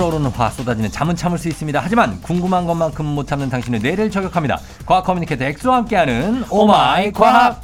[0.00, 1.78] 끓어오르는 화 쏟아지는 잠은 참을 수 있습니다.
[1.82, 4.58] 하지만 궁금한 것만큼 못 참는 당신의 뇌를 저격합니다.
[4.86, 7.60] 과학 communicator 엑소와 함께하는 oh my 과학.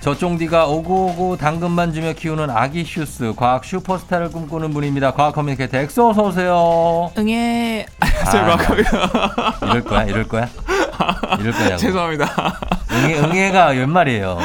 [0.00, 5.12] 저 쫑디가 오구오구 당근만 주며 키우는 아기 슈스 과학 슈퍼스타를 꿈꾸는 분입니다.
[5.12, 7.12] 과학 communicator 엑소 어서 오세요.
[7.18, 7.84] 응애.
[8.00, 8.06] 아,
[8.56, 9.58] 과학입니다.
[9.64, 10.48] 이럴 거야, 이럴 거야,
[11.38, 11.76] 이럴 거냐고.
[11.76, 12.69] 죄송합니다.
[12.92, 14.38] 응애, 응애가 웬 말이에요.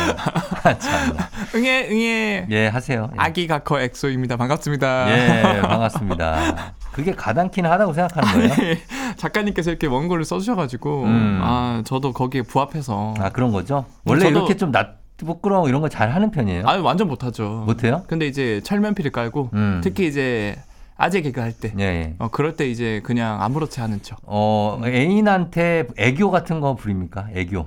[0.80, 1.18] 참.
[1.56, 2.48] 응애, 응애.
[2.50, 3.10] 예, 하세요.
[3.12, 3.16] 예.
[3.18, 4.38] 아기 과커 엑소입니다.
[4.38, 5.10] 반갑습니다.
[5.58, 6.74] 예, 반갑습니다.
[6.92, 8.56] 그게 가당키나 하다고 생각하는 거예요?
[8.56, 8.80] 네,
[9.18, 11.40] 작가님께서 이렇게 원고를 써주셔가지고, 음.
[11.44, 13.16] 아, 저도 거기에 부합해서.
[13.20, 13.86] 아, 그런 거죠?
[14.06, 16.64] 원래 이렇게 좀 낯, 부끄러워 이런 거 잘 하는 편이에요?
[16.68, 17.64] 아, 완전 못하죠.
[17.66, 18.04] 못해요?
[18.08, 19.82] 근데 이제 철면피를 깔고, 음.
[19.84, 20.56] 특히 이제
[20.98, 22.14] 아재 개그 할 때, 예, 예.
[22.20, 24.20] 어, 그럴 때 이제 그냥 아무렇지 않은 척.
[24.24, 27.28] 어, 애인한테 애교 같은 거 부립니까?
[27.36, 27.66] 애교.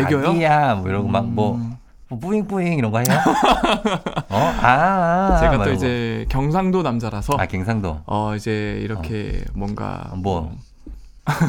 [0.00, 0.24] 애교요?
[0.26, 1.76] 자기야, 뭐 이러고 막 뭐, 음.
[2.08, 3.06] 뭐 뿌잉뿌잉 이런 거 해요?
[4.30, 4.54] 어?
[4.62, 5.72] 아, 아, 제가 막 또.
[5.72, 8.00] 이제 경상도 남자라서, 아, 갱상도.
[8.06, 10.10] 어, 이제 이렇게 뭔가.
[10.14, 10.52] 뭐,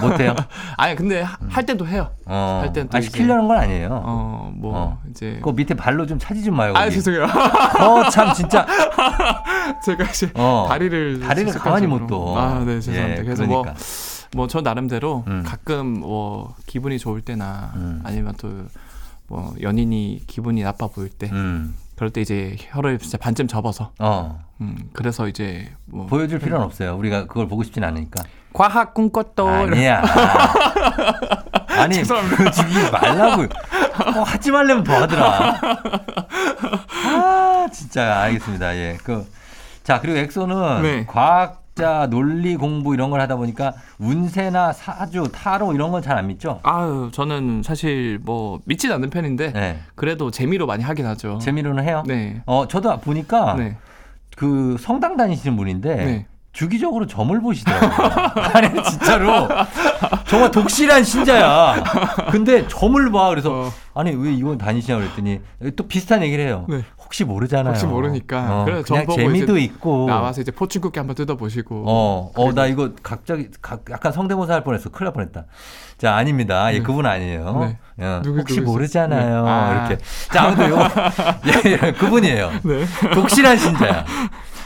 [0.02, 0.36] 못해요?
[0.76, 2.10] 아니, 근데 하- 할 때도 해요.
[2.26, 2.62] 어.
[2.64, 3.90] 할 땐 또 아, 시키려는 건 아니에요.
[3.92, 4.98] 어, 뭐, 어.
[5.12, 5.40] 이제.
[5.44, 6.74] 그 밑에 발로 좀 차지 좀 마요.
[6.76, 6.90] 아.
[6.90, 7.26] 죄송해요.
[7.80, 8.66] 어, 참, 진짜.
[9.86, 10.66] 제가 이제 어.
[10.68, 12.36] 다리를 다리를 가만히 못 둬.
[12.36, 13.20] 아, 네, 죄송합니다.
[13.20, 13.70] 예, 그래서 그러니까.
[13.72, 13.78] 뭐
[14.36, 15.44] 뭐 저 나름대로 음.
[15.46, 18.02] 가끔 뭐 기분이 좋을 때나 음.
[18.04, 18.50] 아니면 또
[19.30, 21.76] 뭐 연인이 기분이 나빠 보일 때 음.
[21.98, 24.40] 그럴 때 이제 혀를 진짜 반쯤 접어서 어.
[24.62, 26.96] 음 그래서 이제 뭐 보여줄 필요는 없어요.
[26.96, 28.24] 우리가 그걸 보고 싶진 않으니까.
[28.54, 30.02] 과학 꿈꿨도 아니야.
[31.78, 32.02] 아니.
[32.04, 33.44] 보여주기 말라고.
[33.44, 35.60] 어, 하지 말려면 더 하더라.
[37.06, 38.76] 아, 진짜 알겠습니다.
[38.78, 38.98] 예.
[39.04, 39.30] 그,
[39.84, 41.06] 자, 그리고 엑소는 네.
[41.06, 46.28] 과학 자 논리 공부 이런 걸 하다 보니까 운세나 사주, 타로 이런 건 잘 안
[46.28, 46.60] 믿죠?
[46.64, 49.80] 아유 저는 사실 뭐 믿진 않는 편인데 네.
[49.96, 51.38] 그래도 재미로 많이 하긴 하죠.
[51.40, 52.04] 재미로는 해요.
[52.08, 52.42] 네.
[52.46, 53.78] 어, 저도 보니까 네.
[54.36, 56.26] 그 성당 다니시는 분인데 네.
[56.54, 58.10] 주기적으로 점을 보시더라고요.
[58.54, 59.48] 아니 진짜로
[60.28, 61.84] 정말 독실한 신자야.
[62.32, 63.30] 근데 점을 봐.
[63.30, 63.72] 그래서 어.
[63.94, 65.40] 아니 왜 이건 다니시냐 그랬더니
[65.76, 66.66] 또 비슷한 얘기를 해요.
[66.68, 66.82] 네.
[67.08, 67.72] 혹시 모르잖아요.
[67.72, 68.62] 혹시 모르니까.
[68.62, 70.08] 어, 그래서 점 그냥 재미도 있고.
[70.08, 74.90] 나와서 이제 포춘쿠키 한번 뜯어보시고 어, 어, 나 이거 갑자기 가- 약간 성대모사 할 뻔했어.
[74.90, 75.46] 큰일 날 뻔했다.
[75.98, 76.72] 자, 아닙니다.
[76.74, 76.84] 예, 네.
[76.84, 77.60] 그분 아니에요.
[77.62, 77.78] 네.
[78.00, 78.66] 예, 누구, 혹시 누구세요?
[78.74, 79.44] 모르잖아요.
[79.46, 79.50] 네.
[79.50, 79.88] 아.
[79.88, 80.04] 이렇게.
[80.34, 80.78] 자, 아무튼 요,
[81.66, 82.52] 예, 예, 그분이에요.
[82.64, 82.86] 네.
[83.14, 84.06] 독실한 신자야.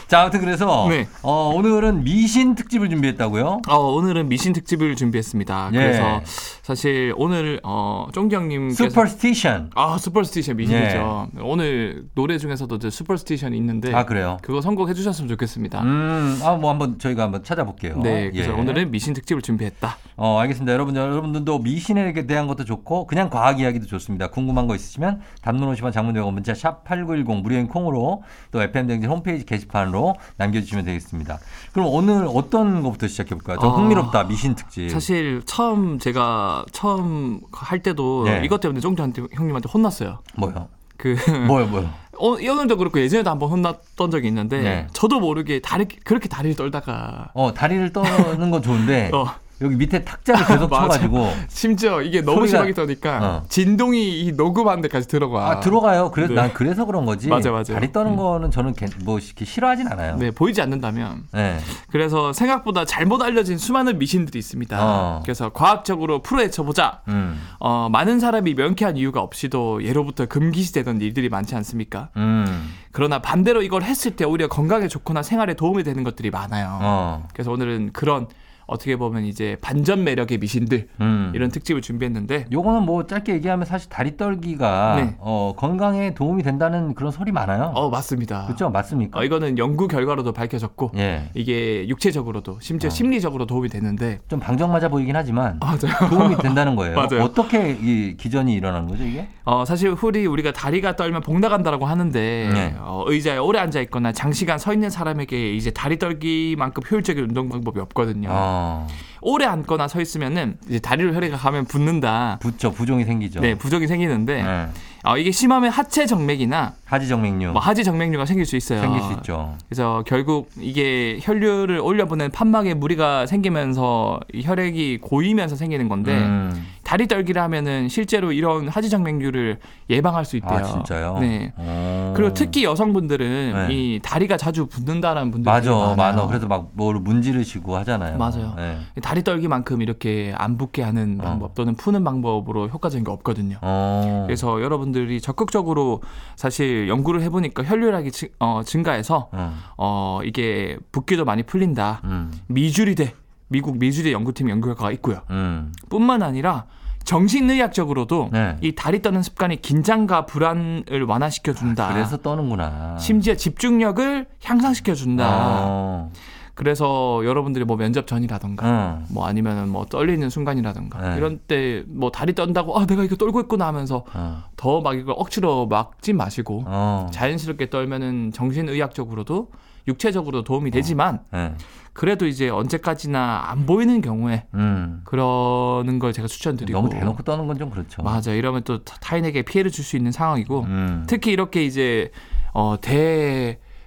[0.08, 1.08] 자, 아무튼 그래서 네.
[1.22, 3.62] 어, 오늘은 미신 특집을 준비했다고요?
[3.68, 5.70] 어, 오늘은 미신 특집을 준비했습니다.
[5.72, 5.76] 예.
[5.76, 6.20] 그래서
[6.62, 9.70] 사실 오늘 어, 형님께서 superstition.
[9.74, 11.28] 아 superstition 미신이죠.
[11.40, 13.94] 오늘 노래 중에서도 이제 Superstition이 있는데 예.
[13.94, 14.38] 아, 그래요?
[14.42, 15.82] 그거 선곡해 주셨으면 좋겠습니다.
[15.82, 17.98] 음, 아, 뭐 한번 저희가 한번 찾아볼게요.
[18.02, 18.54] 네, 그래서 예.
[18.54, 19.96] 오늘은 미신 특집을 준비했다.
[20.16, 20.72] 어, 알겠습니다.
[20.72, 24.28] 여러분, 여러분들도 미신에 대한 것도 좋고, 그냥 과학 이야기도 좋습니다.
[24.28, 30.01] 궁금한 거 있으시면, 단문 50원 장문 100원 문자 샵8910 무료인 콩으로 또 FM대행진 홈페이지 게시판으로
[30.36, 31.38] 남겨주시면 되겠습니다.
[31.72, 33.58] 그럼 오늘 어떤 것부터 시작해 볼까요?
[33.58, 34.90] 좀 어, 흥미롭다, 미신 특집.
[34.90, 38.42] 사실 처음 제가 처음 할 때도 네.
[38.44, 40.18] 이것 때문에 쫑디한테 형님한테 혼났어요.
[40.36, 40.68] 뭐요?
[40.96, 41.90] 그 뭐요, 뭐요?
[42.18, 44.86] 어, 오늘도 그렇고 예전에도 한번 혼났던 적이 있는데 네.
[44.92, 49.26] 저도 모르게 다리 그렇게 다리를 떨다가 어, 다리를 떠는 건 좋은데, 어,
[49.62, 50.68] 여기 밑에 탁자를 계속.
[50.72, 53.42] 쳐가지고, 심지어 이게 너무 소리가- 심하게 떠니까 어.
[53.48, 55.50] 진동이 이 녹음하는 데까지 들어가.
[55.50, 56.10] 아, 들어가요.
[56.12, 56.40] 그래서 네.
[56.40, 57.28] 난 그래서 그런 거지.
[57.28, 57.74] 맞아, 맞아.
[57.74, 58.16] 다리 떠는 음.
[58.16, 60.16] 거는 저는 개- 뭐 이렇게 싫어하진 않아요.
[60.16, 61.24] 네, 보이지 않는다면.
[61.32, 61.58] 네.
[61.90, 64.78] 그래서 생각보다 잘못 알려진 수많은 미신들이 있습니다.
[64.80, 65.20] 어.
[65.24, 67.02] 그래서 과학적으로 풀어헤쳐보자.
[67.08, 67.40] 음.
[67.60, 72.08] 어, 많은 사람이 명쾌한 이유가 없이도 예로부터 금기시되던 일들이 많지 않습니까?
[72.16, 72.72] 음.
[72.92, 76.78] 그러나 반대로 이걸 했을 때 오히려 건강에 좋거나 생활에 도움이 되는 것들이 많아요.
[76.82, 77.28] 어.
[77.32, 78.26] 그래서 오늘은 그런
[78.66, 81.32] 어떻게 보면 이제 반전 매력의 미신들 음.
[81.34, 85.16] 이런 특집을 준비했는데 요거는 뭐 짧게 얘기하면 사실 다리 떨기가 네.
[85.18, 87.72] 어, 건강에 도움이 된다는 그런 설이 많아요.
[87.74, 88.46] 어 맞습니다.
[88.46, 88.70] 그렇죠?
[88.70, 89.18] 맞습니까?
[89.18, 91.30] 어, 이거는 연구 결과로도 밝혀졌고 예.
[91.34, 92.90] 이게 육체적으로도 심지어 어.
[92.90, 96.08] 심리적으로 도움이 되는데 좀 방정 맞아 보이긴 하지만 아, 맞아요.
[96.10, 96.94] 도움이 된다는 거예요.
[96.96, 97.22] 맞아요.
[97.24, 99.28] 어떻게 이 기전이 일어나는 거죠, 이게?
[99.44, 102.74] 어, 사실 훌이 우리가 다리가 떨면 복 나간다라고 하는데 네.
[102.78, 107.80] 어, 의자에 오래 앉아 있거나 장시간 서 있는 사람에게 이제 다리 떨기만큼 효율적인 운동 방법이
[107.80, 108.28] 없거든요.
[108.52, 108.86] 어.
[109.24, 112.38] 오래 앉거나 서 있으면은 이제 다리로 혈액이 가면 붓는다.
[112.40, 112.72] 붙죠.
[112.72, 113.40] 부종이 생기죠.
[113.40, 114.68] 네, 부종이 생기는데 네.
[115.04, 118.80] 어, 이게 심하면 하체 정맥이나 하지 정맥류 뭐 하지 정맥류가 생길 수 있어요.
[118.80, 119.56] 생길 수 있죠.
[119.68, 126.66] 그래서 결국 이게 혈류를 올려보낸 판막에 무리가 생기면서 이 혈액이 고이면서 생기는 건데 음.
[126.92, 130.58] 다리 떨기를 하면은 실제로 이런 하지정맥류를 예방할 수 있대요.
[130.58, 131.18] 아, 진짜요?
[131.20, 131.54] 네.
[131.56, 132.12] 어.
[132.14, 133.74] 그리고 특히 여성분들은 네.
[133.74, 135.96] 이 다리가 자주 붓는다는 분들이 맞아, 많아요.
[135.96, 136.26] 많아.
[136.26, 138.18] 그래서 막 뭘 문지르시고 하잖아요.
[138.18, 138.52] 맞아요.
[138.58, 138.78] 네.
[139.02, 141.24] 다리 떨기만큼 이렇게 안 붓게 하는 어.
[141.24, 143.56] 방법 또는 푸는 방법으로 효과적인 게 없거든요.
[143.62, 144.24] 어.
[144.26, 146.02] 그래서 여러분들이 적극적으로
[146.36, 149.54] 사실 연구를 해보니까 혈류량이 증, 어, 증가해서 어.
[149.78, 152.02] 어, 이게 붓기도 많이 풀린다.
[152.04, 152.32] 음.
[152.48, 153.14] 미주리대
[153.48, 155.22] 미국 미주리대 연구팀 연구 결과가 있고요.
[155.30, 155.72] 음.
[155.88, 156.66] 뿐만 아니라
[157.04, 158.56] 정신의학적으로도 네.
[158.60, 161.88] 이 다리 떠는 습관이 긴장과 불안을 완화시켜 준다.
[161.88, 162.96] 아, 그래서 떠는구나.
[162.98, 165.28] 심지어 집중력을 향상시켜 준다.
[165.30, 166.10] 어.
[166.54, 169.04] 그래서 여러분들이 뭐 면접 전이라던가 어.
[169.10, 171.16] 뭐 아니면은 뭐 떨리는 순간이라던가 네.
[171.16, 174.42] 이런 때 뭐 다리 떤다고 아 내가 이거 떨고 있구나 하면서 어.
[174.56, 177.06] 더막 이걸 억지로 막지 마시고 어.
[177.10, 179.48] 자연스럽게 떨면은 정신의학적으로도
[179.88, 181.54] 육체적으로 도움이 되지만 네.
[181.92, 185.00] 그래도 이제 언제까지나 안 보이는 경우에 음.
[185.04, 188.02] 그러는 걸 제가 추천드리고 너무 대놓고 떠는 건 좀 그렇죠.
[188.02, 191.04] 맞아 이러면 또 타- 타인에게 피해를 줄 수 있는 상황이고 음.
[191.06, 192.10] 특히 이렇게 이제
[192.54, 192.76] 어,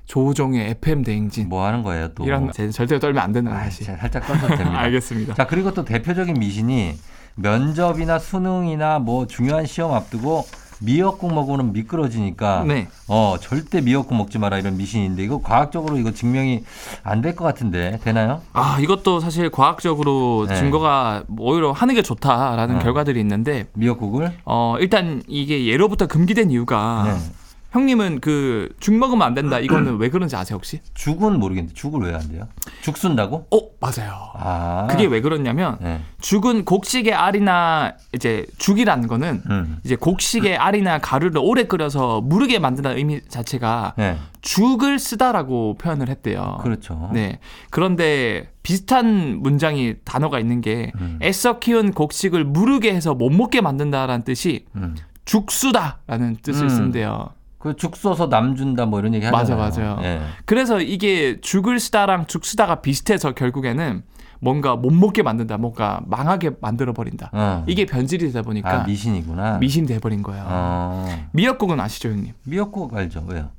[0.05, 2.25] 대조종의 FM 대행진 뭐 하는 거예요 또?
[2.25, 4.77] 이런 제- 절대 떨면 안 되는 아,話진짜 살짝 떠셔도 됩니다.
[4.81, 5.33] 알겠습니다.
[5.33, 6.93] 자 그리고 또 대표적인 미신이
[7.35, 10.45] 면접이나 수능이나 뭐 중요한 시험 앞두고
[10.81, 12.87] 미역국 먹으면 미끄러지니까 네.
[13.07, 16.63] 어 절대 미역국 먹지 마라 이런 미신인데 이거 과학적으로 이거 증명이
[17.03, 18.41] 안 될 것 같은데 되나요?
[18.53, 20.55] 아 이것도 사실 과학적으로 네.
[20.55, 22.79] 증거가 오히려 하는 게 좋다라는 어.
[22.79, 24.31] 결과들이 있는데 미역국을?
[24.45, 27.31] 어 일단 이게 예로부터 금기된 이유가 네.
[27.79, 30.79] 형님은 그 죽 먹으면 안 된다 이거는 왜 그런지 아세요 혹시?
[30.93, 32.47] 죽은 모르겠는데 죽을 왜 안 돼요?
[32.81, 33.47] 죽 쓴다고?
[33.51, 34.13] 어 맞아요.
[34.35, 35.99] 아 그게 왜 그러냐면 네.
[36.21, 39.77] 죽은 곡식의 알이나 이제 죽이라는 거는 음.
[39.83, 44.17] 이제 곡식의 알이나 가루를 오래 끓여서 무르게 만든다는 의미 자체가 네.
[44.41, 46.59] 죽을 쓰다라고 표현을 했대요.
[46.61, 47.09] 그렇죠.
[47.13, 47.39] 네.
[47.71, 51.19] 그런데 비슷한 문장이 단어가 있는 게 음.
[51.21, 54.95] 애써 키운 곡식을 무르게 해서 못 먹게 만든다라는 뜻이 음.
[55.25, 56.69] 죽수다라는 뜻을 음.
[56.69, 57.29] 쓴대요.
[57.65, 59.57] 그죽 써서 남 준다 뭐 이런 얘기 하잖아요.
[59.57, 59.99] 맞아, 맞아요.
[60.03, 60.21] 예.
[60.45, 64.03] 그래서 이게 죽을 쓰다랑 죽수다가 비슷해서 결국에는
[64.39, 67.31] 뭔가 못 먹게 만든다, 뭔가 망하게 만들어 버린다.
[67.33, 67.63] 어.
[67.67, 69.57] 이게 변질이 되다 보니까 아 미신이구나.
[69.57, 70.43] 미신이 돼 버린 거예요.
[70.47, 71.27] 어.
[71.31, 72.33] 미역국은 아시죠, 형님?
[72.43, 73.23] 미역국 알죠?
[73.27, 73.49] 왜요?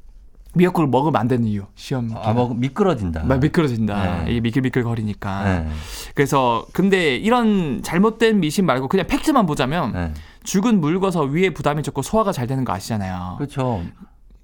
[0.55, 1.65] 미역국을 먹으면 안 되는 이유.
[1.75, 3.25] 시험 아, 뭐 미끄러진다.
[3.25, 4.25] 막 미끄러진다.
[4.25, 4.31] 네.
[4.31, 5.45] 이게 미끌미끌 거리니까.
[5.45, 5.69] 네.
[6.15, 10.13] 그래서 근데 이런 잘못된 미신 말고 그냥 팩트만 보자면 네.
[10.47, 13.35] 죽은 물거서 위에 부담이 적고 소화가 잘 되는 거 아시잖아요.
[13.37, 13.83] 그렇죠.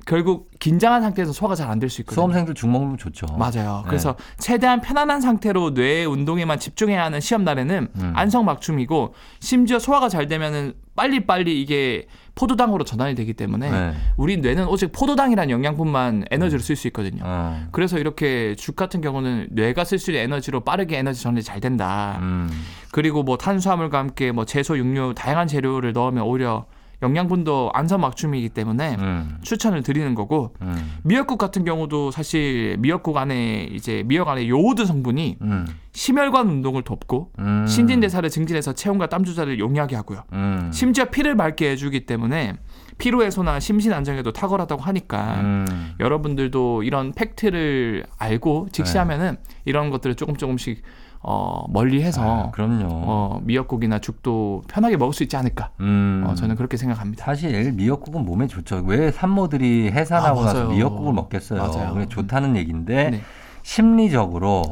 [0.05, 2.15] 결국 긴장한 상태에서 소화가 잘 안 될 수 있거든요.
[2.15, 3.27] 수험생들 죽 먹으면 좋죠.
[3.39, 3.83] 맞아요.
[3.85, 3.89] 네.
[3.89, 8.13] 그래서 최대한 편안한 상태로 뇌 운동에만 집중해야 하는 시험 날에는 음.
[8.15, 13.93] 안성맞춤이고 심지어 소화가 잘 되면은 빨리 빨리 이게 포도당으로 전환이 되기 때문에 네.
[14.17, 17.23] 우리 뇌는 오직 포도당이라는 영양분만 에너지를 쓸 수 있거든요.
[17.25, 17.63] 어.
[17.73, 22.19] 그래서 이렇게 죽 같은 경우는 뇌가 쓸 수 있는 에너지로 빠르게 에너지 전환이 잘 된다.
[22.23, 22.51] 음.
[22.91, 26.67] 그리고 뭐 탄수화물과 함께 뭐 채소, 육류 다양한 재료를 넣으면 오히려
[27.03, 29.39] 영양분도 안성 맞춤이기 때문에 음.
[29.43, 30.99] 추천을 드리는 거고 음.
[31.03, 35.67] 미역국 같은 경우도 사실 미역국 안에 이제 미역 안에 요오드 성분이 음.
[35.93, 37.67] 심혈관 운동을 돕고 음.
[37.67, 40.23] 신진대사를 증진해서 체온과 땀 조절을 용이하게 하고요.
[40.33, 40.71] 음.
[40.73, 42.55] 심지어 피를 맑게 해주기 때문에
[42.99, 45.95] 피로 해소나 심신 안정에도 탁월하다고 하니까 음.
[45.99, 50.83] 여러분들도 이런 팩트를 알고 직시하면은 이런 것들을 조금 조금씩
[51.25, 52.87] 어, 멀리해서 아, 그럼요.
[52.91, 55.71] 어, 미역국이나 죽도 편하게 먹을 수 있지 않을까.
[55.81, 56.25] 음.
[56.27, 57.25] 어, 저는 그렇게 생각합니다.
[57.25, 58.83] 사실 미역국은 몸에 좋죠.
[58.87, 60.69] 왜 산모들이 해산하고 아, 나서.
[60.69, 61.61] 미역국을 먹겠어요.
[61.63, 61.95] 맞아요.
[61.95, 63.21] 그게 좋다는 얘기인데 네.
[63.63, 64.65] 심리적으로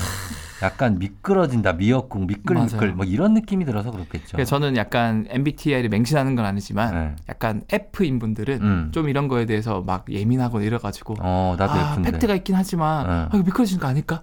[0.62, 2.92] 약간 미끄러진다, 미역국, 미끌미끌.
[2.92, 4.32] 뭐 이런 느낌이 들어서 그렇겠죠.
[4.32, 7.16] 그래서 저는 약간 MBTI를 맹신하는 건 아니지만 네.
[7.30, 8.88] 약간 F인 분들은 음.
[8.92, 12.10] 좀 이런 거에 대해서 막 예민하고 이래가지고 어, 나도 아, 예쁜데.
[12.12, 13.12] 팩트가 있긴 하지만 네.
[13.12, 14.22] 아, 이거 미끄러지는 거 아닐까?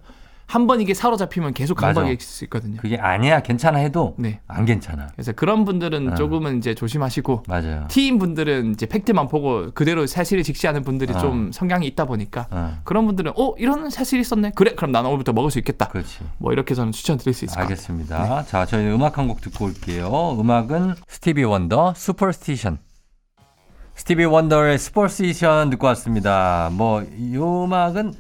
[0.50, 1.76] 한 번 이게 사로잡히면 계속.
[1.76, 2.78] 강박이 있을 수 있거든요.
[2.82, 4.40] 그게 아니야, 괜찮아 해도 네.
[4.48, 5.08] 안 괜찮아.
[5.14, 6.16] 그래서 그런 분들은 어.
[6.16, 7.86] 조금은 이제 조심하시고 맞아요.
[7.90, 11.18] T인 분들은 이제 팩트만 보고 그대로 사실을 직시하는 분들이 어.
[11.20, 15.34] 좀 성향이 있다 보니까 어, 그런 분들은 어 이런 사실이 있었네 그래 그럼 나는 오늘부터
[15.34, 16.20] 먹을 수 있겠다 그렇지.
[16.38, 18.44] 뭐 이렇게 저는 추천드릴 수 있을 것 같아요 알겠습니다.
[18.46, 20.38] 자, 저희 음악 한 곡 듣고 올게요.
[20.40, 22.78] 음악은 스티비 원더 Superstition.
[23.96, 26.70] 스티비 원더의 Superstition 듣고 왔습니다.
[26.72, 28.14] 뭐 이 음악은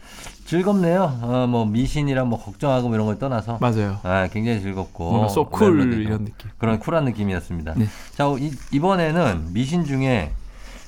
[0.47, 1.19] 즐겁네요.
[1.21, 5.49] 어, 뭐 미신이랑 뭐 걱정하고 뭐 이런 걸 떠나서 맞아요 아, 굉장히 즐겁고 뭔가 so
[5.49, 7.73] cool 이런 느낌 그런 쿨한 느낌이었습니다.
[7.75, 7.85] 네.
[8.15, 10.31] 자, 이, 이번에는 미신 중에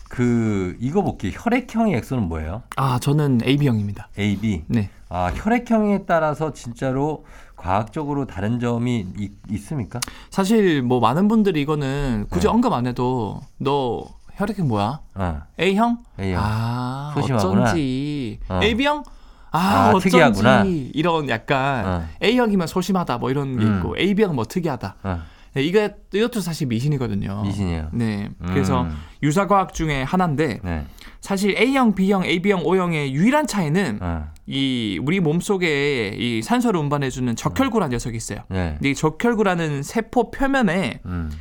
[0.07, 1.33] 그 이거 볼게요.
[1.35, 2.63] 혈액형이 엑소는 뭐예요?
[2.77, 4.63] 아 저는 AB형입니다 A, B.
[4.67, 7.25] 네 아, 혈액형에 따라서 진짜로
[7.57, 9.99] 과학적으로 다른 점이 있, 있습니까?
[10.29, 12.53] 사실 뭐 많은 분들이 이거는 굳이 네.
[12.53, 15.41] 언급 안 해도 너 혈액형 뭐야 어.
[15.59, 16.41] A형 A형.
[16.41, 17.63] 아 소심하구나.
[17.63, 18.61] 어쩐지 어.
[18.63, 19.03] AB형
[19.51, 20.63] 아, 아, 특이하구나.
[20.65, 22.07] 이런 약간 어.
[22.23, 23.77] A형이면 소심하다 뭐 이런 게 음.
[23.77, 25.21] 있고 AB형 뭐 특이하다 어.
[25.53, 27.41] 네, 이게 이것도 사실 미신이거든요.
[27.43, 27.89] 미신이에요.
[27.93, 28.29] 네.
[28.47, 28.95] 그래서 음.
[29.23, 30.85] 유사 과학 중에 하나인데 네.
[31.21, 34.27] 사실 A형, B형, AB형, O형의 유일한 차이는 어.
[34.45, 38.39] 이 우리 몸 속에 이 산소를 운반해주는 적혈구라는 녀석이 있어요.
[38.49, 38.75] 네.
[38.77, 41.31] 근데 이 적혈구라는 세포 표면에 음.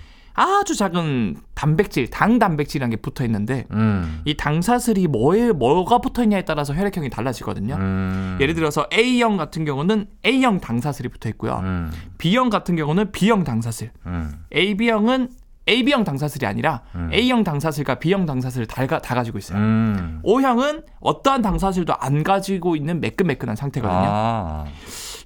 [0.41, 4.23] 아주 작은 단백질, 당 단백질이라는 게 붙어 있는데 음.
[4.25, 7.75] 이 당사슬이 뭐에 뭐가 붙어 있냐에 따라서 혈액형이 달라지거든요.
[7.75, 8.39] 음.
[8.41, 11.61] 예를 들어서 A형 같은 경우는 A형 당사슬이 붙어 있고요.
[11.65, 11.91] 음.
[12.19, 13.91] B형 같은 경우는 B형 당사슬.
[14.07, 14.33] 음.
[14.55, 15.31] AB형은
[15.69, 17.11] AB형 당사슬이 아니라 음.
[17.13, 19.59] A형 당사슬과 B형 당사슬을 다, 가- 다 가지고 있어요.
[19.59, 20.21] 음.
[20.23, 24.01] O형은 어떠한 당사슬도 안 가지고 있는 매끈매끈한 상태거든요.
[24.03, 24.65] 아.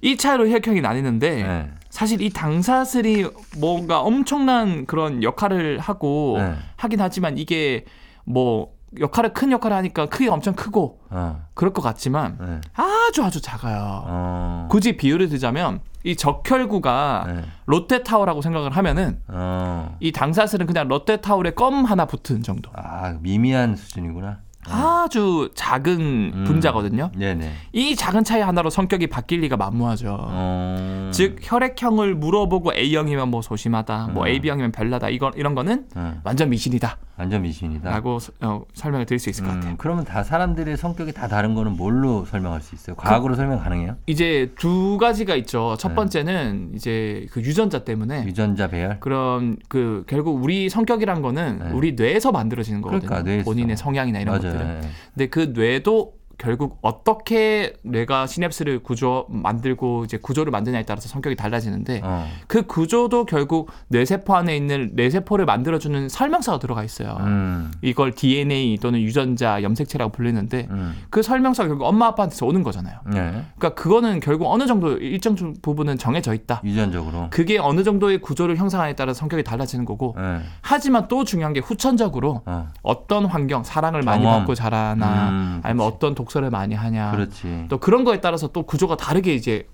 [0.03, 1.71] 이 차이로 혈액형이 나뉘는데 네.
[1.89, 3.25] 사실 이 당사슬이
[3.57, 6.55] 뭔가 엄청난 그런 역할을 하고 네.
[6.75, 7.85] 하긴 하지만 이게
[8.25, 11.45] 뭐 역할을 큰 역할을 하니까 크기가 엄청 크고 어.
[11.53, 12.61] 그럴 것 같지만 네.
[12.73, 14.03] 아주 아주 작아요.
[14.05, 14.67] 어.
[14.69, 17.41] 굳이 비유를 들자면 이 적혈구가 네.
[17.65, 19.95] 롯데타워라고 생각을 하면은 어.
[20.01, 22.69] 이 당사슬은 그냥 롯데타워에 껌 하나 붙은 정도.
[22.75, 24.39] 아, 미미한 수준이구나.
[24.67, 25.99] 아주 작은
[26.33, 26.43] 음.
[26.45, 27.11] 분자거든요.
[27.15, 27.51] 네네.
[27.73, 30.17] 이 작은 차이 하나로 성격이 바뀔 리가 만무하죠.
[30.19, 31.09] 어.
[31.13, 34.27] 즉 혈액형을 물어보고 A형이면 뭐 소심하다, 뭐 음.
[34.27, 36.21] AB형이면 별나다 이건 이런 거는 어.
[36.23, 38.01] 완전 미신이다라고 완전 미신이다.
[38.41, 39.71] 어, 설명을 드릴 수 있을 것 같아요.
[39.71, 42.95] 음, 그러면 다 사람들의 성격이 다 다른 거는 뭘로 설명할 수 있어요?
[42.95, 43.97] 과학으로 설명 가능해요?
[44.07, 45.75] 이제 두 가지가 있죠.
[45.77, 45.95] 첫 네.
[45.95, 48.99] 번째는 이제 그 유전자 때문에 유전자 배열?
[48.99, 51.69] 그런 그 결국 우리 성격이란 거는 네.
[51.71, 53.07] 우리 뇌에서 만들어지는 거거든요.
[53.07, 53.43] 그러니까, 뇌에서.
[53.45, 54.52] 본인의 성향이나 이런 맞아요.
[54.53, 54.83] 것들은.
[54.83, 54.89] 예.
[55.13, 62.01] 근데 그 뇌도 결국 어떻게 뇌가 시냅스를 구조 만들고 이제 구조를 만드냐에 따라서 성격이 달라지는데
[62.03, 62.27] 어.
[62.47, 67.15] 그 구조도 결국 뇌세포 안에 있는 뇌세포를 만들어주는 설명서가 들어가 있어요.
[67.21, 67.71] 음.
[67.81, 70.95] 이걸 DNA 또는 유전자 염색체라고 불리는데 음.
[71.09, 72.99] 그 설명서가 결국 엄마 아빠한테서 오는 거잖아요.
[73.05, 73.45] 네.
[73.57, 76.61] 그러니까 그거는 결국 어느 정도 일정 부분은 정해져 있다.
[76.65, 77.27] 유전적으로.
[77.29, 80.41] 그게 어느 정도의 구조를 형성하냐에 따라 성격이 달라지는 거고 예.
[80.61, 82.67] 하지만 또 중요한 게 후천적으로 어.
[82.81, 84.23] 어떤 환경 사랑을 많이.
[84.33, 87.65] 받고 자라나 음, 아니면 어떤 독 서를 많이 하냐 그렇지.
[87.69, 89.67] 또 그런 거에 따라서 또 구조가 다르게 이제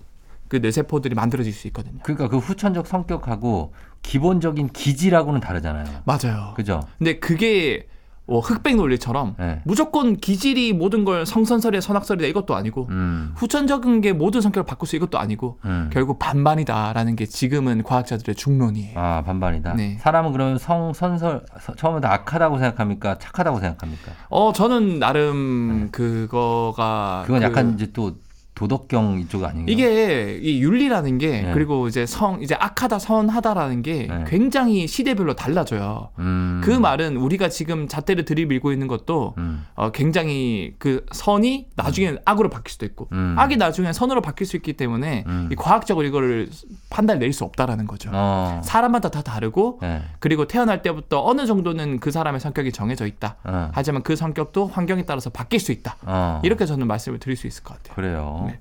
[0.48, 2.00] 그 뇌세포들이 만들어질 수 있거든요.
[2.04, 5.86] 그러니까 그 후천적 성격하고 기본적인 기질하고는 다르잖아요.
[6.06, 6.54] 맞아요.
[6.56, 6.82] 그죠?
[6.98, 7.88] 근데 그게
[8.30, 9.62] 뭐 흑백 논리처럼 예.
[9.66, 13.32] 무조건 기질이 모든 걸 성선설이야 선악설이다 이것도 아니고 음.
[13.36, 15.90] 후천적인 게 모든 성격을 바꿀 수 이것도 아니고 음.
[15.92, 19.00] 결국 반반이다라는 게 지금은 과학자들의 중론이에요.
[19.00, 19.74] 아, 반반이다.
[19.74, 19.98] 네.
[20.00, 23.18] 사람은 그러면 성, 선설, 서- 처음부터 악하다고 생각합니까?
[23.18, 24.12] 착하다고 생각합니까?
[24.30, 27.28] 어 저는 나름 그거가 네.
[27.28, 28.14] 그건 그 약간 이제 또
[28.60, 29.74] 도덕경 이쪽 아닌가요?
[29.74, 31.54] 이게 이 윤리라는 게 네.
[31.54, 34.26] 그리고 이제 성 이제 악하다 선하다라는 게 네.
[34.28, 36.10] 굉장히 시대별로 달라져요.
[36.20, 36.60] 음.
[36.62, 39.66] 그 말은 우리가 지금 잣대를 들이밀고 있는 것도 음.
[39.76, 43.36] 어, 굉장히 그 선이 나중엔 악으로 바뀔 수도 있고 음.
[43.38, 45.48] 악이 나중엔 선으로 바뀔 수 있기 때문에 음.
[45.50, 46.50] 이 과학적으로 이거를
[46.90, 48.10] 판단을 낼 수 없다라는 거죠.
[48.12, 48.60] 어.
[48.64, 50.02] 사람마다 다 다르고 네.
[50.18, 53.36] 그리고 태어날 때부터 어느 정도는 그 사람의 성격이 정해져 있다.
[53.44, 53.70] 어.
[53.72, 55.96] 하지만 그 성격도 환경에 따라서 바뀔 수 있다.
[56.02, 56.42] 어.
[56.44, 57.96] 이렇게 저는 말씀을 드릴 수 있을 것 같아요.
[57.96, 58.49] 그래요.
[58.50, 58.60] 네.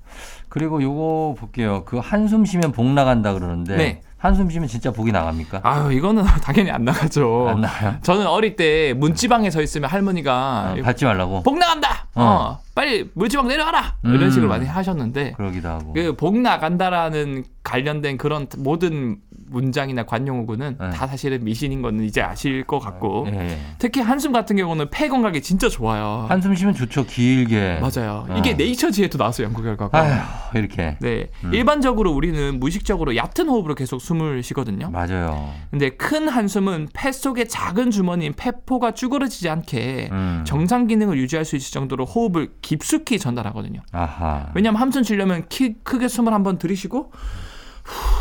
[0.49, 1.83] 그리고 요거 볼게요.
[1.85, 4.01] 그 한숨 쉬면 복 나간다 그러는데 네.
[4.17, 5.61] 한숨 쉬면 진짜 복이 나갑니까?
[5.63, 7.47] 아유 이거는 당연히 안 나가죠.
[7.49, 7.95] 안 나요?
[8.01, 11.43] 저는 어릴 때 문지방에 서 있으면 할머니가 어, 밟지 말라고.
[11.43, 12.07] 복 나간다.
[12.15, 12.23] 어.
[12.23, 12.59] 어.
[12.75, 13.95] 빨리 물지방 내려와라.
[14.05, 14.15] 음.
[14.15, 15.93] 이런 식으로 많이 하셨는데 그러기도 하고.
[15.93, 19.17] 그 복 나간다라는 관련된 그런 모든
[19.49, 20.89] 문장이나 관용어구는 네.
[20.91, 23.59] 다 사실은 미신인 거는 이제 아실 것 같고 예, 예.
[23.77, 26.25] 특히 한숨 같은 경우는 폐 건강에 진짜 좋아요.
[26.29, 27.05] 한숨 쉬면 좋죠.
[27.05, 27.79] 길게.
[27.81, 28.25] 맞아요.
[28.29, 28.37] 어.
[28.37, 29.97] 이게 네이처지에도 나왔어요 연구 결과가.
[29.99, 30.97] 아휴, 이렇게.
[30.99, 31.53] 네, 음.
[31.53, 34.89] 일반적으로 우리는 무의식적으로 얕은 호흡으로 계속 숨을 쉬거든요.
[34.91, 35.51] 맞아요.
[35.71, 40.43] 근데 큰 한숨은 폐 속의 작은 주머니인 폐포가 쭈그러지지 않게 음.
[40.45, 43.81] 정상 기능을 유지할 수 있을 정도로 호흡을 깊숙이 전달하거든요.
[43.91, 44.49] 아하.
[44.53, 47.11] 왜냐하면 한숨 쉬려면 키, 크게 숨을 한번 들이쉬고
[47.83, 48.18] 후,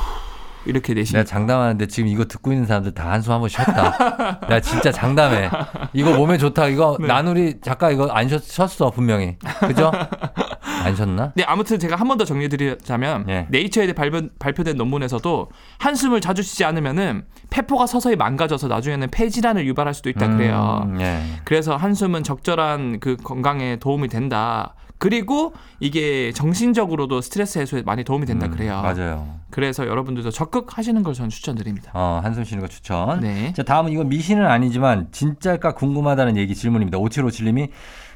[0.69, 4.39] 이렇게 내쉬는 내가 장담하는데 지금 이거 듣고 있는 사람들 다 한숨 한번 쉬었다.
[4.47, 5.51] 내가 진짜 장담해.
[5.95, 6.67] 이거 몸에 좋다.
[6.69, 7.07] 이거 네.
[7.07, 9.37] 나누리 작가 이거 안 쉬었, 쉬었어 분명히.
[9.61, 9.91] 그죠?
[10.85, 11.33] 안 쉬었나?
[11.35, 13.47] 네, 아무튼 제가 한 번 더 정리드리자면 예.
[13.51, 20.11] 네이처에 발표, 발표된 논문에서도 한숨을 자주 쉬지 않으면은 폐포가 서서히 망가져서 나중에는 폐질환을 유발할 수도
[20.11, 20.83] 있다 그래요.
[20.87, 21.23] 음, 예.
[21.45, 24.75] 그래서 한숨은 적절한 그 건강에 도움이 된다.
[24.99, 28.83] 그리고 이게 정신적으로도 스트레스 해소에 많이 도움이 된다 음, 그래요.
[28.83, 29.39] 맞아요.
[29.51, 31.93] 그래서 여러분들도 적극 하시는 걸 저는 추천드립니다.
[31.95, 33.21] 어, 한숨 쉬는 거 추천.
[33.21, 33.53] 네.
[33.55, 36.99] 자, 다음은 이건 미신은 아니지만 진짜일까 궁금하다는 얘기 질문입니다.
[36.99, 37.71] 5757님이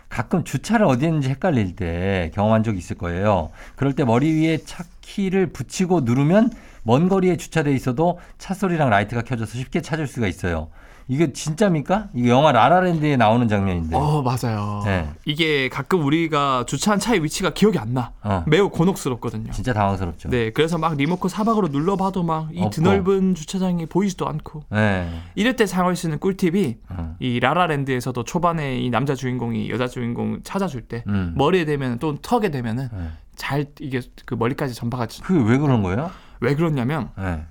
[0.08, 3.50] 가끔 주차를 어디 했는지 헷갈릴 때 경험한 적 있을 거예요.
[3.76, 6.50] 그럴 때 머리 위에 차 키를 붙이고 누르면
[6.82, 10.68] 먼 거리에 주차돼 있어도 차 소리랑 라이트가 켜져서 쉽게 찾을 수가 있어요.
[11.08, 12.08] 이게 진짜입니까?
[12.14, 13.96] 이게 영화 라라랜드에 나오는 장면인데.
[13.96, 14.82] 어 맞아요.
[14.84, 15.10] 네.
[15.24, 18.12] 이게 가끔 우리가 주차한 차의 위치가 기억이 안 나.
[18.22, 18.44] 어.
[18.46, 19.50] 매우 곤혹스럽거든요.
[19.52, 20.30] 진짜 당황스럽죠.
[20.30, 22.62] 네, 그래서 막 리모컨 사방으로 눌러봐도 막 이.
[22.70, 25.08] 드넓은 주차장이 보이지도 않고 네.
[25.34, 27.16] 이럴 때 사용할 수 있는 꿀팁이 어.
[27.20, 31.34] 이 라라랜드에서도 초반에 이 남자 주인공이 여자 주인공 찾아줄 때 음.
[31.36, 33.08] 머리에 대면 또 턱에 대면은 네.
[33.36, 36.10] 잘 이게 그 머리까지 전파가 지- 그게 왜 그런 거예요?
[36.40, 37.44] 왜 그러냐면 네.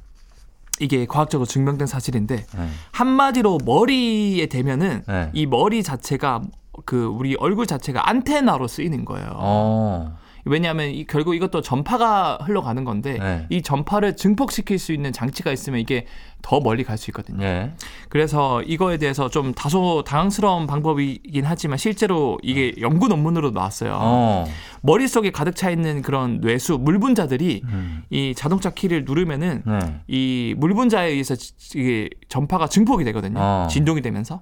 [0.81, 2.67] 이게 과학적으로 증명된 사실인데 네.
[2.91, 5.29] 한마디로 머리에 대면은 네.
[5.33, 6.41] 이 머리 자체가
[6.85, 9.29] 그 우리 얼굴 자체가 안테나로 쓰이는 거예요.
[9.35, 10.17] 어.
[10.45, 13.45] 왜냐하면 이, 결국 이것도 전파가 흘러가는 건데 네.
[13.49, 16.05] 이 전파를 증폭시킬 수 있는 장치가 있으면 이게
[16.41, 17.37] 더 멀리 갈 수 있거든요.
[17.39, 17.71] 네.
[18.09, 23.97] 그래서 이거에 대해서 좀 다소 당황스러운 방법이긴 하지만 실제로 이게 연구 논문으로 나왔어요.
[24.01, 24.45] 어.
[24.81, 28.03] 머릿속에 가득 차 있는 그런 뇌수 물분자들이 음.
[28.09, 29.79] 이 자동차 키를 누르면은 네.
[30.07, 33.39] 이 물분자에 의해서 지- 이게 전파가 증폭이 되거든요.
[33.39, 33.67] 어.
[33.69, 34.41] 진동이 되면서.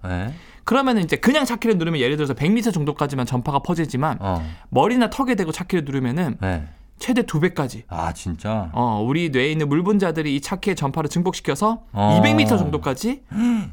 [0.70, 0.74] 네.
[0.80, 4.44] 그러면은 이제 그냥 차키를 누르면 예를 들어서 100m 정도까지만 전파가 퍼지지만 어.
[4.70, 6.68] 머리나 턱에 대고 차키를 누르면은 네.
[7.00, 7.86] 최대 두 배까지.
[7.88, 8.70] 아, 진짜?
[8.74, 12.22] 어, 우리 뇌에 있는 물분자들이 이 차키의 전파를 증폭시켜서 어.
[12.22, 13.24] 200m 정도까지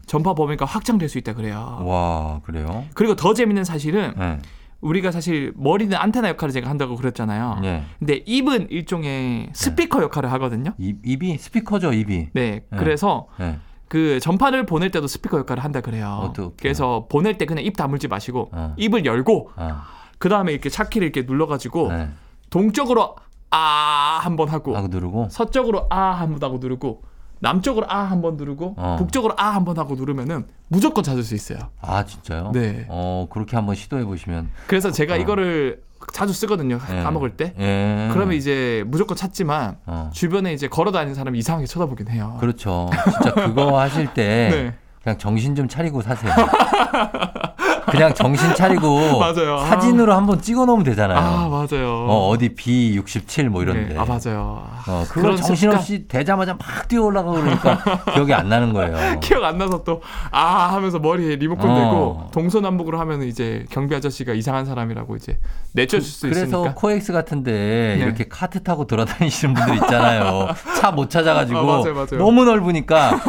[0.07, 1.83] 전파 범위가 확장될 수 있다 그래요.
[1.85, 2.85] 와, 그래요?
[2.95, 4.39] 그리고 더 재밌는 사실은 네.
[4.81, 7.59] 우리가 사실 머리는 안테나 역할을 제가 한다고 그랬잖아요.
[7.63, 7.83] 네.
[7.99, 10.73] 근데 입은 일종의 스피커 역할을 하거든요.
[10.79, 12.29] 입, 입이 스피커죠, 입이.
[12.33, 12.63] 네.
[12.71, 12.77] 네.
[12.77, 13.59] 그래서 네.
[13.89, 16.21] 그 전파를 보낼 때도 스피커 역할을 한다 그래요.
[16.23, 16.53] 어떡해요?
[16.61, 18.75] 그래서 보낼 때 그냥 입 다물지 마시고 어.
[18.77, 19.87] 입을 열고 아.
[20.19, 22.09] 그 다음에 이렇게 차키를 이렇게 눌러가지고 네.
[22.51, 23.17] 동쪽으로
[23.51, 25.29] 아 한번 하고 하고 누르고.
[25.31, 27.03] 서쪽으로 아 한번 하고 누르고
[27.39, 28.97] 남쪽으로 아 한번 누르고 어.
[28.99, 31.59] 북쪽으로 아 한번 하고 누르면은 무조건 찾을 수 있어요.
[31.81, 32.51] 아, 진짜요?
[32.53, 32.87] 네.
[32.89, 34.51] 어, 그렇게 한번 시도해 보시면.
[34.67, 35.17] 그래서 제가 어.
[35.19, 36.79] 이거를 자주 쓰거든요.
[36.91, 37.03] 예.
[37.03, 37.55] 까먹을 때.
[37.59, 38.09] 예.
[38.13, 40.11] 그러면 이제 무조건 찾지만 어.
[40.13, 42.37] 주변에 이제 걸어 다니는 사람이 이상하게 쳐다보긴 해요.
[42.41, 42.91] 그렇죠.
[43.13, 44.75] 진짜 그거 하실 때 네.
[45.03, 46.33] 그냥 정신 좀 차리고 사세요.
[47.91, 49.59] 그냥 정신 차리고 맞아요.
[49.59, 51.19] 사진으로 한번 찍어 놓으면 되잖아요.
[51.19, 52.07] 아 맞아요.
[52.09, 53.95] 어, 어디 B67 뭐 이런데.
[53.95, 53.99] 네.
[53.99, 54.67] 아 맞아요.
[54.89, 57.79] 어, 그걸 그런 정신없이 되자마자 막 뛰어 올라가고 그러니까
[58.15, 59.21] 기억이 안 나는 거예요.
[59.21, 60.01] 기억 안 나서 또
[60.31, 61.75] 아 하면서 머리에 리모컨 어.
[61.75, 65.39] 대고 동서남북으로 하면 이제 경비 아저씨가 이상한 사람이라고 이제
[65.73, 66.75] 내쫓을 수 그래서 있으니까.
[66.75, 68.05] 코엑스 같은데 네.
[68.05, 70.49] 이렇게 카트 타고 돌아다니시는 분들 있잖아요.
[70.81, 72.19] 차 못 찾아가지고 아, 맞아요, 맞아요.
[72.19, 73.21] 너무 넓으니까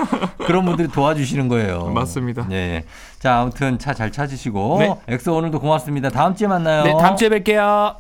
[0.46, 1.88] 그런 분들이 도와주시는 거예요.
[1.94, 2.48] 맞습니다.
[2.52, 2.84] 예.
[3.20, 4.96] 자, 아무튼 차 잘 찾으시고 네.
[5.08, 6.10] 엑소 오늘도 고맙습니다.
[6.10, 6.84] 다음 주에 만나요.
[6.84, 7.96] 네 다음 주에 뵐게요.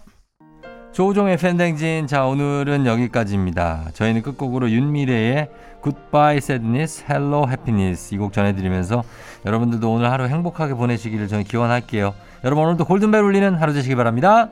[0.93, 2.07] 조종의 팬댕진.
[2.07, 3.85] 자, 오늘은 여기까지입니다.
[3.93, 5.49] 저희는 끝곡으로 윤미래의
[5.83, 9.03] Goodbye Sadness, Hello Happiness 이 곡 전해드리면서
[9.45, 12.13] 여러분들도 오늘 하루 행복하게 보내시기를 저는 기원할게요.
[12.43, 14.49] 여러분 오늘도 골든벨 울리는 하루 되시기 바랍니다.